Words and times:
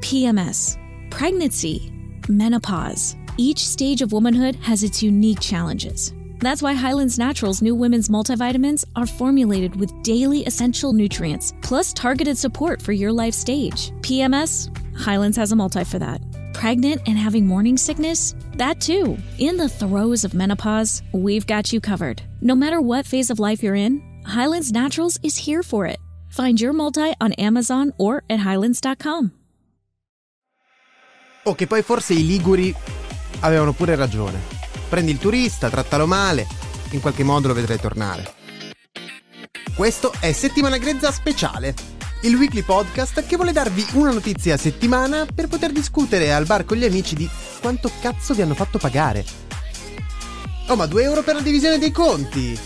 PMS, 0.00 0.78
pregnancy, 1.10 1.92
menopause. 2.28 3.16
Each 3.36 3.66
stage 3.66 4.02
of 4.02 4.12
womanhood 4.12 4.56
has 4.56 4.82
its 4.82 5.02
unique 5.02 5.40
challenges. 5.40 6.12
That's 6.38 6.62
why 6.62 6.72
Highlands 6.72 7.18
Naturals 7.18 7.62
new 7.62 7.74
women's 7.74 8.08
multivitamins 8.08 8.84
are 8.94 9.06
formulated 9.06 9.74
with 9.76 10.02
daily 10.02 10.44
essential 10.44 10.92
nutrients, 10.92 11.52
plus 11.62 11.92
targeted 11.92 12.38
support 12.38 12.80
for 12.80 12.92
your 12.92 13.12
life 13.12 13.34
stage. 13.34 13.90
PMS, 14.02 14.70
Highlands 14.96 15.36
has 15.36 15.52
a 15.52 15.56
multi 15.56 15.84
for 15.84 15.98
that. 15.98 16.20
Pregnant 16.54 17.02
and 17.06 17.18
having 17.18 17.46
morning 17.46 17.76
sickness? 17.76 18.34
That 18.56 18.80
too. 18.80 19.16
In 19.38 19.56
the 19.56 19.68
throes 19.68 20.24
of 20.24 20.34
menopause, 20.34 21.02
we've 21.12 21.46
got 21.46 21.72
you 21.72 21.80
covered. 21.80 22.22
No 22.40 22.54
matter 22.54 22.80
what 22.80 23.06
phase 23.06 23.30
of 23.30 23.38
life 23.38 23.62
you're 23.62 23.74
in, 23.74 24.02
Highlands 24.24 24.72
Naturals 24.72 25.18
is 25.22 25.36
here 25.36 25.62
for 25.62 25.86
it. 25.86 25.98
Find 26.28 26.60
your 26.60 26.72
multi 26.72 27.12
on 27.20 27.32
Amazon 27.34 27.92
or 27.98 28.22
at 28.28 28.40
highlands.com. 28.40 29.37
O 31.48 31.54
che 31.54 31.66
poi 31.66 31.82
forse 31.82 32.12
i 32.12 32.26
liguri 32.26 32.74
avevano 33.40 33.72
pure 33.72 33.96
ragione. 33.96 34.38
Prendi 34.86 35.12
il 35.12 35.18
turista, 35.18 35.70
trattalo 35.70 36.06
male, 36.06 36.46
in 36.90 37.00
qualche 37.00 37.24
modo 37.24 37.48
lo 37.48 37.54
vedrai 37.54 37.80
tornare. 37.80 38.34
Questo 39.74 40.12
è 40.20 40.30
Settimana 40.32 40.76
Grezza 40.76 41.10
Speciale, 41.10 41.74
il 42.22 42.34
weekly 42.34 42.60
podcast 42.60 43.24
che 43.24 43.36
vuole 43.36 43.52
darvi 43.52 43.86
una 43.92 44.10
notizia 44.10 44.54
a 44.54 44.58
settimana 44.58 45.24
per 45.24 45.48
poter 45.48 45.72
discutere 45.72 46.34
al 46.34 46.44
bar 46.44 46.66
con 46.66 46.76
gli 46.76 46.84
amici 46.84 47.14
di 47.14 47.26
quanto 47.62 47.90
cazzo 47.98 48.34
vi 48.34 48.42
hanno 48.42 48.54
fatto 48.54 48.76
pagare. 48.76 49.24
Oh, 50.66 50.76
ma 50.76 50.84
2 50.84 51.02
euro 51.02 51.22
per 51.22 51.36
la 51.36 51.40
divisione 51.40 51.78
dei 51.78 51.92
conti! 51.92 52.60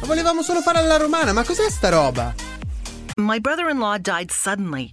Ma 0.00 0.06
volevamo 0.06 0.42
solo 0.42 0.60
fare 0.60 0.80
alla 0.80 0.98
romana, 0.98 1.32
ma 1.32 1.42
cos'è 1.42 1.70
sta 1.70 1.88
roba? 1.88 2.34
My 3.16 3.40
brother 3.40 3.70
in 3.70 3.78
law 3.78 3.96
died 3.96 4.30
suddenly, 4.30 4.92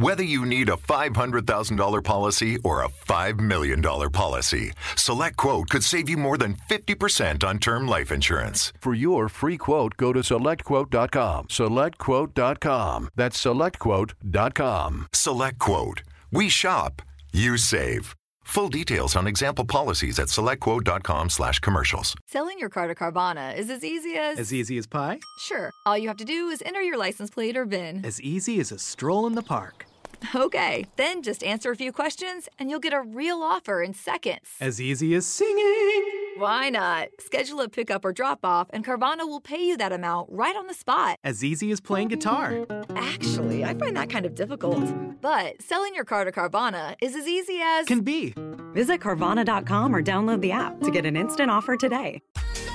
Whether 0.00 0.22
you 0.22 0.46
need 0.46 0.70
a 0.70 0.76
$500,000 0.76 2.02
policy 2.02 2.58
or 2.64 2.82
a 2.82 2.88
$5 2.88 3.38
million 3.38 3.82
policy, 3.82 4.72
SelectQuote 4.94 5.68
could 5.68 5.84
save 5.84 6.08
you 6.08 6.16
more 6.16 6.38
than 6.38 6.54
50% 6.70 7.44
on 7.44 7.58
term 7.58 7.86
life 7.86 8.10
insurance. 8.10 8.72
For 8.80 8.94
your 8.94 9.28
free 9.28 9.58
quote, 9.58 9.98
go 9.98 10.14
to 10.14 10.20
selectquote.com. 10.20 11.48
Selectquote.com. 11.48 13.10
That's 13.14 13.44
selectquote.com. 13.44 15.06
SelectQuote. 15.12 16.00
We 16.32 16.48
shop, 16.48 17.02
you 17.34 17.58
save. 17.58 18.16
Full 18.44 18.70
details 18.70 19.14
on 19.16 19.26
example 19.26 19.66
policies 19.66 20.18
at 20.18 20.28
selectquote.com 20.28 21.28
slash 21.28 21.58
commercials. 21.58 22.14
Selling 22.26 22.58
your 22.58 22.70
car 22.70 22.88
to 22.88 22.94
Carvana 22.94 23.54
is 23.54 23.68
as 23.68 23.84
easy 23.84 24.14
as. 24.16 24.38
As 24.38 24.54
easy 24.54 24.78
as 24.78 24.86
pie? 24.86 25.20
Sure. 25.40 25.70
All 25.84 25.98
you 25.98 26.08
have 26.08 26.16
to 26.16 26.24
do 26.24 26.48
is 26.48 26.62
enter 26.64 26.80
your 26.80 26.96
license 26.96 27.28
plate 27.28 27.54
or 27.54 27.66
VIN. 27.66 28.02
As 28.02 28.18
easy 28.22 28.60
as 28.60 28.72
a 28.72 28.78
stroll 28.78 29.26
in 29.26 29.34
the 29.34 29.42
park. 29.42 29.84
Okay, 30.34 30.86
then 30.96 31.22
just 31.22 31.42
answer 31.42 31.70
a 31.70 31.76
few 31.76 31.92
questions 31.92 32.48
and 32.58 32.70
you'll 32.70 32.80
get 32.80 32.92
a 32.92 33.00
real 33.00 33.42
offer 33.42 33.82
in 33.82 33.94
seconds. 33.94 34.48
As 34.60 34.80
easy 34.80 35.14
as 35.14 35.26
singing. 35.26 36.04
Why 36.36 36.70
not? 36.70 37.08
Schedule 37.18 37.60
a 37.62 37.68
pickup 37.68 38.04
or 38.04 38.12
drop 38.12 38.38
off, 38.44 38.68
and 38.72 38.84
Carvana 38.84 39.26
will 39.26 39.40
pay 39.40 39.62
you 39.62 39.76
that 39.76 39.92
amount 39.92 40.28
right 40.30 40.56
on 40.56 40.68
the 40.68 40.74
spot. 40.74 41.18
As 41.22 41.44
easy 41.44 41.70
as 41.70 41.80
playing 41.80 42.08
guitar. 42.08 42.66
Actually, 42.96 43.64
I 43.64 43.74
find 43.74 43.96
that 43.96 44.08
kind 44.08 44.24
of 44.24 44.34
difficult. 44.34 44.80
But 45.20 45.60
selling 45.60 45.94
your 45.94 46.04
car 46.04 46.24
to 46.24 46.32
Carvana 46.32 46.94
is 47.02 47.14
as 47.14 47.26
easy 47.26 47.60
as. 47.62 47.86
Can 47.86 48.00
be. 48.00 48.32
Visit 48.72 49.00
Carvana.com 49.00 49.94
or 49.94 50.02
download 50.02 50.40
the 50.40 50.52
app 50.52 50.80
to 50.80 50.90
get 50.90 51.04
an 51.04 51.16
instant 51.16 51.50
offer 51.50 51.76
today. 51.76 52.22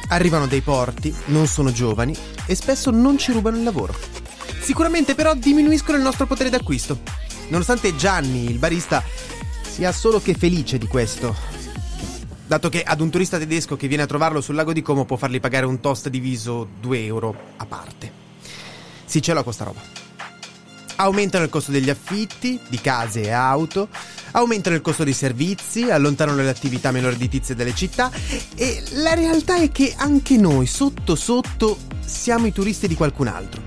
Arrivano 0.09 0.45
dei 0.45 0.61
porti, 0.61 1.15
non 1.27 1.47
sono 1.47 1.71
giovani 1.71 2.15
e 2.45 2.53
spesso 2.53 2.91
non 2.91 3.17
ci 3.17 3.31
rubano 3.31 3.57
il 3.57 3.63
lavoro. 3.63 3.95
Sicuramente 4.59 5.15
però 5.15 5.33
diminuiscono 5.33 5.97
il 5.97 6.03
nostro 6.03 6.27
potere 6.27 6.49
d'acquisto. 6.49 7.24
Nonostante 7.47 7.95
Gianni, 7.95 8.49
il 8.49 8.57
barista, 8.57 9.03
sia 9.61 9.91
solo 9.91 10.21
che 10.21 10.33
felice 10.33 10.77
di 10.77 10.87
questo. 10.87 11.35
Dato 12.47 12.69
che 12.69 12.83
ad 12.83 13.01
un 13.01 13.09
turista 13.09 13.37
tedesco 13.37 13.75
che 13.75 13.87
viene 13.87 14.03
a 14.03 14.07
trovarlo 14.07 14.41
sul 14.41 14.55
lago 14.55 14.73
di 14.73 14.81
Como 14.81 15.05
può 15.05 15.17
fargli 15.17 15.39
pagare 15.39 15.65
un 15.65 15.79
toast 15.79 16.09
diviso 16.09 16.67
2 16.79 17.05
euro 17.05 17.35
a 17.57 17.65
parte. 17.65 18.11
Ce 19.07 19.33
l'ho 19.33 19.43
questa 19.43 19.63
roba. 19.63 19.79
Aumentano 20.97 21.45
il 21.45 21.49
costo 21.49 21.71
degli 21.71 21.89
affitti, 21.89 22.59
di 22.67 22.81
case 22.81 23.21
e 23.21 23.31
auto, 23.31 23.87
aumentano 24.31 24.75
il 24.75 24.81
costo 24.81 25.03
dei 25.03 25.13
servizi, 25.13 25.89
allontanano 25.89 26.41
le 26.41 26.49
attività 26.49 26.91
meno 26.91 27.09
redditizie 27.09 27.55
dalle 27.55 27.73
città 27.73 28.11
e 28.55 28.83
la 28.95 29.13
realtà 29.13 29.57
è 29.57 29.71
che 29.71 29.93
anche 29.97 30.35
noi, 30.37 30.67
sotto 30.67 31.15
sotto, 31.15 31.77
siamo 32.05 32.45
i 32.45 32.51
turisti 32.51 32.87
di 32.87 32.95
qualcun 32.95 33.27
altro. 33.27 33.61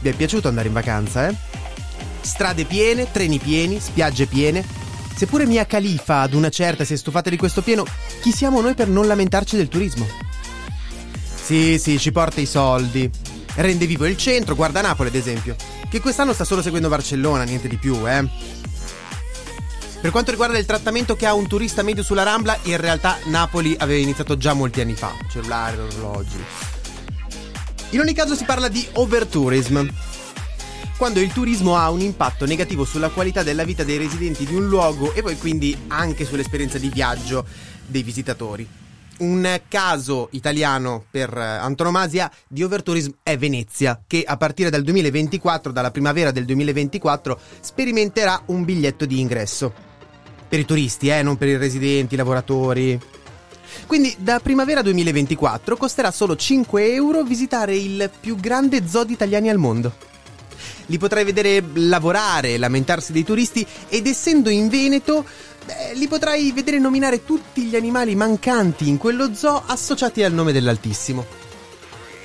Vi 0.00 0.08
è 0.08 0.12
piaciuto 0.14 0.48
andare 0.48 0.68
in 0.68 0.74
vacanza, 0.74 1.28
eh? 1.28 1.51
Strade 2.22 2.64
piene, 2.64 3.10
treni 3.10 3.38
pieni, 3.38 3.80
spiagge 3.80 4.26
piene. 4.26 4.64
Seppure 5.14 5.44
Mia 5.44 5.66
Khalifa 5.66 6.20
ad 6.20 6.32
una 6.32 6.48
certa 6.48 6.84
si 6.84 6.94
è 6.94 6.96
stufata 6.96 7.28
di 7.28 7.36
questo 7.36 7.60
pieno, 7.62 7.84
chi 8.22 8.32
siamo 8.32 8.60
noi 8.60 8.74
per 8.74 8.88
non 8.88 9.06
lamentarci 9.06 9.56
del 9.56 9.68
turismo? 9.68 10.08
Sì, 11.34 11.78
sì, 11.78 11.98
ci 11.98 12.12
porta 12.12 12.40
i 12.40 12.46
soldi. 12.46 13.10
Rende 13.56 13.86
vivo 13.86 14.06
il 14.06 14.16
centro, 14.16 14.54
guarda 14.54 14.80
Napoli 14.80 15.10
ad 15.10 15.14
esempio, 15.14 15.54
che 15.90 16.00
quest'anno 16.00 16.32
sta 16.32 16.44
solo 16.44 16.62
seguendo 16.62 16.88
Barcellona, 16.88 17.42
niente 17.42 17.68
di 17.68 17.76
più, 17.76 18.08
eh. 18.08 18.26
Per 20.00 20.10
quanto 20.10 20.30
riguarda 20.30 20.58
il 20.58 20.64
trattamento 20.64 21.14
che 21.14 21.26
ha 21.26 21.34
un 21.34 21.46
turista 21.46 21.82
medio 21.82 22.02
sulla 22.02 22.22
Rambla, 22.22 22.58
in 22.62 22.76
realtà 22.78 23.18
Napoli 23.24 23.76
aveva 23.78 24.00
iniziato 24.00 24.36
già 24.36 24.54
molti 24.54 24.80
anni 24.80 24.94
fa, 24.94 25.12
cellulari, 25.30 25.76
orologi. 25.78 26.42
In 27.90 28.00
ogni 28.00 28.14
caso 28.14 28.34
si 28.34 28.44
parla 28.44 28.68
di 28.68 28.84
overtourism, 28.92 29.86
quando 30.96 31.20
il 31.20 31.32
turismo 31.32 31.76
ha 31.76 31.90
un 31.90 32.00
impatto 32.00 32.46
negativo 32.46 32.84
sulla 32.84 33.08
qualità 33.08 33.42
della 33.42 33.64
vita 33.64 33.84
dei 33.84 33.96
residenti 33.96 34.44
di 34.44 34.54
un 34.54 34.68
luogo 34.68 35.12
e 35.14 35.22
poi 35.22 35.36
quindi 35.36 35.76
anche 35.88 36.24
sull'esperienza 36.24 36.78
di 36.78 36.88
viaggio 36.88 37.44
dei 37.86 38.02
visitatori. 38.02 38.68
Un 39.18 39.60
caso 39.68 40.28
italiano 40.32 41.04
per 41.08 41.36
antonomasia 41.36 42.30
di 42.48 42.62
overtourism 42.62 43.10
è 43.22 43.36
Venezia, 43.36 44.02
che 44.06 44.24
a 44.26 44.36
partire 44.36 44.70
dal 44.70 44.82
2024, 44.82 45.70
dalla 45.70 45.90
primavera 45.90 46.30
del 46.30 46.44
2024, 46.44 47.38
sperimenterà 47.60 48.42
un 48.46 48.64
biglietto 48.64 49.04
di 49.04 49.20
ingresso. 49.20 49.72
Per 50.48 50.58
i 50.58 50.64
turisti, 50.64 51.08
eh, 51.08 51.22
non 51.22 51.36
per 51.36 51.48
i 51.48 51.56
residenti, 51.56 52.14
i 52.14 52.16
lavoratori. 52.16 53.00
Quindi 53.86 54.14
da 54.18 54.40
primavera 54.40 54.82
2024 54.82 55.76
costerà 55.76 56.10
solo 56.10 56.36
5 56.36 56.92
euro 56.92 57.22
visitare 57.22 57.76
il 57.76 58.10
più 58.20 58.36
grande 58.36 58.86
zoo 58.86 59.04
di 59.04 59.12
italiani 59.12 59.48
al 59.50 59.58
mondo. 59.58 60.10
Li 60.86 60.98
potrai 60.98 61.24
vedere 61.24 61.62
lavorare, 61.74 62.58
lamentarsi 62.58 63.12
dei 63.12 63.24
turisti 63.24 63.66
ed 63.88 64.06
essendo 64.06 64.50
in 64.50 64.68
Veneto, 64.68 65.24
beh, 65.64 65.94
li 65.94 66.08
potrai 66.08 66.52
vedere 66.52 66.78
nominare 66.78 67.24
tutti 67.24 67.62
gli 67.62 67.76
animali 67.76 68.14
mancanti 68.14 68.88
in 68.88 68.98
quello 68.98 69.34
zoo 69.34 69.62
associati 69.66 70.22
al 70.22 70.32
nome 70.32 70.52
dell'Altissimo. 70.52 71.40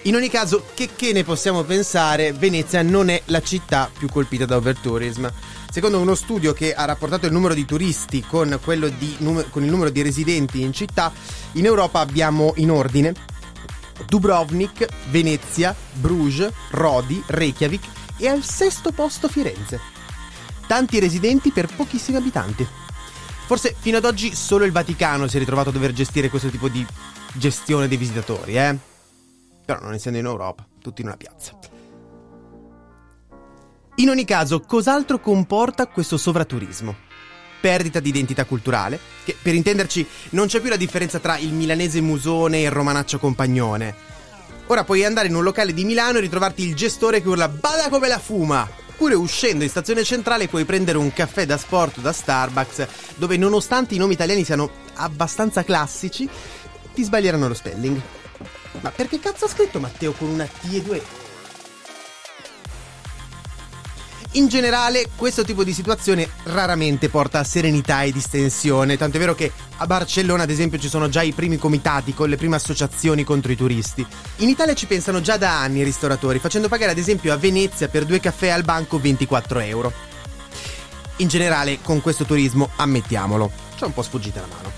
In 0.03 0.15
ogni 0.15 0.29
caso, 0.29 0.63
che, 0.73 0.89
che 0.95 1.11
ne 1.11 1.23
possiamo 1.23 1.63
pensare, 1.63 2.31
Venezia 2.31 2.81
non 2.81 3.09
è 3.09 3.21
la 3.25 3.41
città 3.41 3.89
più 3.97 4.07
colpita 4.07 4.45
da 4.45 4.55
overtourism. 4.55 5.27
Secondo 5.69 5.99
uno 5.99 6.15
studio 6.15 6.53
che 6.53 6.73
ha 6.73 6.85
rapportato 6.85 7.25
il 7.25 7.33
numero 7.33 7.53
di 7.53 7.65
turisti 7.65 8.23
con, 8.25 8.57
di, 8.97 9.17
con 9.49 9.63
il 9.63 9.69
numero 9.69 9.89
di 9.89 10.01
residenti 10.01 10.61
in 10.61 10.71
città, 10.71 11.11
in 11.53 11.65
Europa 11.65 11.99
abbiamo 11.99 12.53
in 12.55 12.71
ordine 12.71 13.13
Dubrovnik, 14.07 14.87
Venezia, 15.09 15.75
Bruges, 15.93 16.51
Rodi, 16.69 17.21
Reykjavik 17.25 17.83
e 18.17 18.27
al 18.27 18.43
sesto 18.43 18.91
posto 18.91 19.27
Firenze. 19.27 19.79
Tanti 20.67 20.99
residenti 20.99 21.51
per 21.51 21.73
pochissimi 21.73 22.17
abitanti. 22.17 22.67
Forse 23.45 23.73
fino 23.79 23.97
ad 23.97 24.05
oggi 24.05 24.35
solo 24.35 24.65
il 24.65 24.71
Vaticano 24.71 25.27
si 25.27 25.37
è 25.37 25.39
ritrovato 25.39 25.69
a 25.69 25.71
dover 25.71 25.93
gestire 25.93 26.29
questo 26.29 26.49
tipo 26.49 26.67
di 26.67 26.85
gestione 27.33 27.87
dei 27.87 27.97
visitatori, 27.97 28.57
eh? 28.57 28.77
Però 29.65 29.79
non 29.81 29.93
essendo 29.93 30.17
in 30.19 30.25
Europa, 30.25 30.67
tutti 30.81 31.01
in 31.01 31.07
una 31.07 31.17
piazza. 31.17 31.57
In 33.95 34.09
ogni 34.09 34.25
caso, 34.25 34.59
cos'altro 34.59 35.19
comporta 35.19 35.87
questo 35.87 36.17
sovraturismo? 36.17 36.95
Perdita 37.59 37.99
di 37.99 38.09
identità 38.09 38.45
culturale, 38.45 38.99
che 39.23 39.35
per 39.41 39.55
intenderci 39.55 40.05
non 40.31 40.47
c'è 40.47 40.59
più 40.59 40.69
la 40.69 40.75
differenza 40.75 41.19
tra 41.19 41.37
il 41.37 41.51
milanese 41.53 42.01
musone 42.01 42.57
e 42.57 42.63
il 42.63 42.71
romanaccio 42.71 43.17
compagnone. 43.17 43.95
Ora 44.69 44.83
puoi 44.83 45.05
andare 45.05 45.29
in 45.29 45.35
un 45.35 45.43
locale 45.43 45.73
di 45.73 45.85
Milano 45.85 46.17
e 46.17 46.21
ritrovarti 46.21 46.67
il 46.67 46.75
gestore 46.75 47.21
che 47.21 47.29
urla 47.29 47.47
Bada 47.47 47.87
come 47.87 48.09
la 48.09 48.19
fuma! 48.19 48.69
Oppure 48.89 49.13
uscendo 49.13 49.63
in 49.63 49.69
stazione 49.69 50.03
centrale 50.03 50.49
puoi 50.49 50.65
prendere 50.65 50.97
un 50.97 51.13
caffè 51.13 51.45
da 51.45 51.55
sport 51.55 52.01
da 52.01 52.11
Starbucks, 52.11 52.87
dove 53.15 53.37
nonostante 53.37 53.95
i 53.95 53.97
nomi 53.97 54.13
italiani 54.13 54.43
siano 54.43 54.69
abbastanza 54.95 55.63
classici, 55.63 56.27
tutti 56.81 57.01
sbaglieranno 57.01 57.47
lo 57.47 57.53
spelling. 57.53 58.01
Ma 58.81 58.91
perché 58.91 59.19
cazzo 59.19 59.45
ha 59.45 59.49
scritto 59.49 59.79
Matteo 59.79 60.11
con 60.11 60.27
una 60.27 60.45
T 60.45 60.73
e 60.73 60.81
due 60.81 61.01
In 64.37 64.49
generale, 64.49 65.09
questo 65.15 65.43
tipo 65.43 65.63
di 65.63 65.73
situazione 65.73 66.29
raramente 66.43 67.09
porta 67.09 67.39
a 67.39 67.43
serenità 67.43 68.03
e 68.03 68.11
distensione, 68.11 68.95
tant'è 68.95 69.17
vero 69.17 69.33
che 69.33 69.51
a 69.77 69.87
Barcellona, 69.87 70.43
ad 70.43 70.51
esempio, 70.51 70.77
ci 70.77 70.89
sono 70.89 71.09
già 71.09 71.23
i 71.23 71.31
primi 71.31 71.57
comitati 71.57 72.13
con 72.13 72.29
le 72.29 72.35
prime 72.35 72.55
associazioni 72.55 73.23
contro 73.23 73.51
i 73.51 73.55
turisti. 73.55 74.05
In 74.37 74.49
Italia 74.49 74.75
ci 74.75 74.85
pensano 74.85 75.21
già 75.21 75.37
da 75.37 75.59
anni 75.59 75.79
i 75.79 75.83
ristoratori, 75.83 76.37
facendo 76.37 76.67
pagare 76.67 76.91
ad 76.91 76.99
esempio 76.99 77.33
a 77.33 77.37
Venezia 77.37 77.87
per 77.87 78.05
due 78.05 78.19
caffè 78.19 78.49
al 78.49 78.61
banco 78.61 78.99
24 78.99 79.59
euro. 79.61 79.91
In 81.15 81.27
generale, 81.27 81.79
con 81.81 81.99
questo 81.99 82.23
turismo, 82.23 82.69
ammettiamolo, 82.75 83.51
c'è 83.75 83.85
un 83.85 83.93
po' 83.93 84.03
sfuggita 84.03 84.41
la 84.41 84.47
mano. 84.55 84.71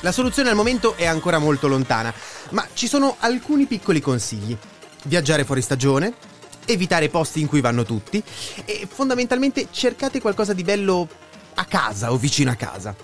La 0.00 0.10
soluzione 0.10 0.48
al 0.48 0.56
momento 0.56 0.96
è 0.96 1.06
ancora 1.06 1.38
molto 1.38 1.68
lontana, 1.68 2.12
ma 2.50 2.66
ci 2.74 2.88
sono 2.88 3.14
alcuni 3.20 3.66
piccoli 3.66 4.00
consigli. 4.00 4.58
Viaggiare 5.04 5.44
fuori 5.44 5.62
stagione, 5.62 6.12
evitare 6.66 7.08
posti 7.08 7.40
in 7.40 7.46
cui 7.46 7.60
vanno 7.60 7.84
tutti 7.84 8.22
e 8.64 8.86
fondamentalmente 8.90 9.68
cercate 9.70 10.20
qualcosa 10.20 10.52
di 10.52 10.62
bello 10.62 11.08
a 11.54 11.64
casa 11.64 12.12
o 12.12 12.16
vicino 12.16 12.50
a 12.50 12.54
casa. 12.54 12.94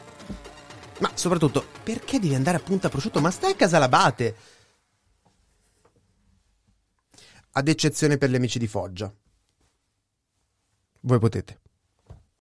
Ma 1.00 1.10
soprattutto, 1.14 1.66
perché 1.82 2.18
devi 2.18 2.34
andare 2.34 2.58
a 2.58 2.60
Punta 2.60 2.88
Prosciutto? 2.88 3.20
Ma 3.20 3.30
stai 3.30 3.52
a 3.52 3.56
casa 3.56 3.78
l'abate! 3.78 4.36
Ad 7.52 7.68
eccezione 7.68 8.18
per 8.18 8.30
gli 8.30 8.34
amici 8.36 8.58
di 8.58 8.66
Foggia. 8.66 9.12
Voi 11.00 11.18
potete. 11.18 11.60